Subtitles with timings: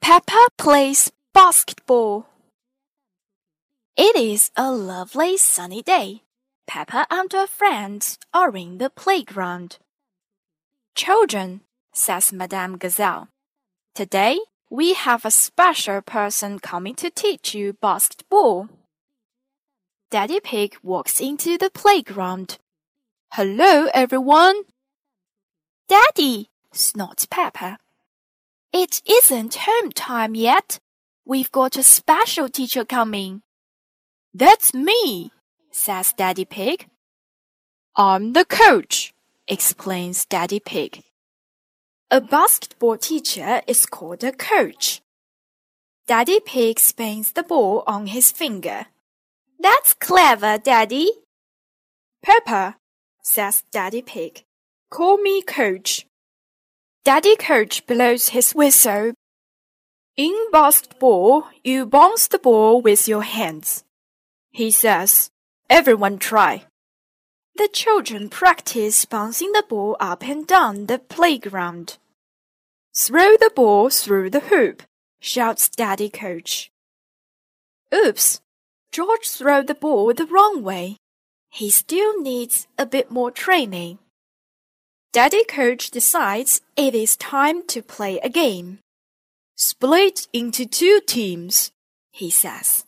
[0.00, 2.26] Peppa plays basketball.
[3.96, 6.22] It is a lovely sunny day.
[6.68, 9.78] Peppa and her friends are in the playground.
[10.94, 11.62] Children,
[11.92, 13.26] says Madame Gazelle,
[13.92, 14.38] today
[14.70, 18.68] we have a special person coming to teach you basketball.
[20.14, 22.58] Daddy Pig walks into the playground.
[23.32, 24.62] Hello, everyone.
[25.88, 27.78] Daddy, snorts Peppa.
[28.72, 30.78] It isn't home time yet.
[31.24, 33.42] We've got a special teacher coming.
[34.32, 35.32] That's me,
[35.72, 36.86] says Daddy Pig.
[37.96, 39.12] I'm the coach,
[39.48, 41.02] explains Daddy Pig.
[42.12, 45.02] A basketball teacher is called a coach.
[46.06, 48.86] Daddy Pig spins the ball on his finger.
[49.58, 51.10] That's clever, Daddy.
[52.22, 52.76] Peppa,
[53.22, 54.44] says Daddy Pig.
[54.90, 56.06] Call me Coach.
[57.04, 59.12] Daddy Coach blows his whistle.
[60.16, 63.84] In basketball, you bounce the ball with your hands.
[64.52, 65.30] He says,
[65.68, 66.64] Everyone try.
[67.56, 71.98] The children practice bouncing the ball up and down the playground.
[72.96, 74.82] Throw the ball through the hoop,
[75.20, 76.70] shouts Daddy Coach.
[77.92, 78.40] Oops!
[78.94, 80.98] George threw the ball the wrong way.
[81.50, 83.98] He still needs a bit more training.
[85.12, 88.78] Daddy Coach decides it is time to play a game.
[89.56, 91.72] Split into two teams,
[92.12, 92.84] he says.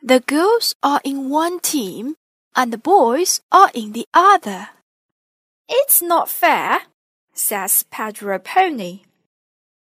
[0.00, 2.14] The girls are in one team
[2.54, 4.68] and the boys are in the other.
[5.68, 6.82] It's not fair,
[7.34, 9.00] says Pedro Pony.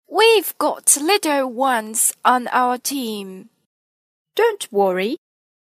[0.07, 3.49] We've got little ones on our team.
[4.35, 5.17] Don't worry,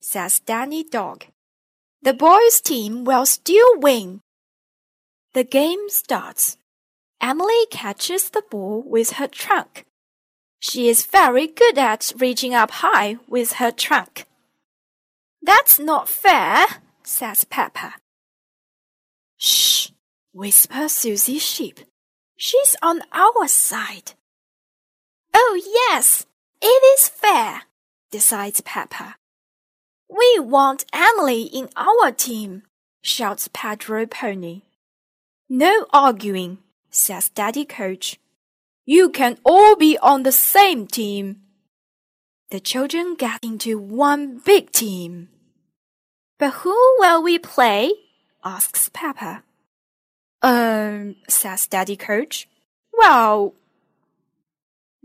[0.01, 1.25] says Danny Dog.
[2.01, 4.21] The boys' team will still win.
[5.33, 6.57] The game starts.
[7.21, 9.85] Emily catches the ball with her trunk.
[10.59, 14.25] She is very good at reaching up high with her trunk.
[15.41, 16.65] That's not fair,
[17.03, 17.95] says Peppa.
[19.37, 19.89] Shh,
[20.33, 21.81] whispers Susie Sheep.
[22.35, 24.13] She's on our side.
[25.33, 25.61] Oh,
[25.91, 26.25] yes,
[26.61, 27.61] it is fair,
[28.11, 29.15] decides Peppa.
[30.09, 32.63] We want Emily in our team,
[33.01, 34.61] shouts Pedro Pony.
[35.49, 38.19] No arguing, says Daddy Coach.
[38.85, 41.41] You can all be on the same team.
[42.51, 45.29] The children get into one big team.
[46.37, 47.91] But who will we play?
[48.43, 49.43] asks Peppa.
[50.41, 52.47] Um, says Daddy Coach.
[52.93, 53.55] Well,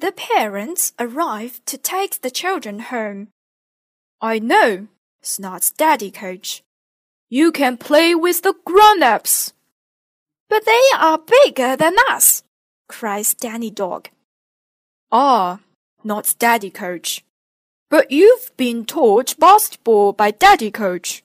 [0.00, 3.28] the parents arrive to take the children home.
[4.21, 4.88] I know,
[5.21, 6.62] snorts Daddy Coach.
[7.28, 9.53] You can play with the grown-ups.
[10.49, 12.43] But they are bigger than us,
[12.88, 14.09] cries Danny Dog.
[15.12, 15.61] Ah,
[16.03, 17.22] not Daddy Coach.
[17.91, 21.22] But you've been taught basketball by Daddy Coach.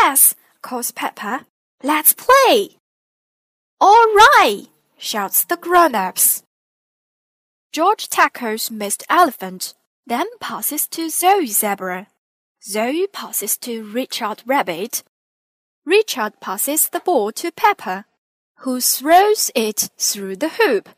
[0.00, 1.46] Yes, calls Peppa.
[1.82, 2.76] Let's play.
[3.80, 4.66] All right,
[4.98, 6.42] shouts the grown-ups.
[7.76, 9.02] George tackles Mr.
[9.10, 9.74] Elephant,
[10.06, 12.06] then passes to Zoe Zebra.
[12.64, 15.02] Zoe passes to Richard Rabbit.
[15.84, 18.06] Richard passes the ball to Peppa,
[18.60, 20.88] who throws it through the hoop.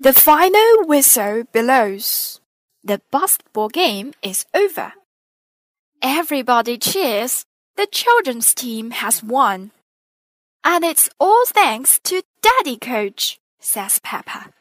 [0.00, 2.40] The final whistle blows.
[2.82, 4.94] The basketball game is over.
[6.02, 7.46] Everybody cheers.
[7.76, 9.70] The children's team has won.
[10.64, 14.52] And it's all thanks to Daddy Coach, says Peppa.